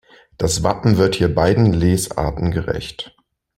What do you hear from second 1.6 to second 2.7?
Lesarten